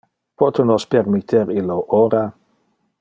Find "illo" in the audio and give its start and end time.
1.59-1.77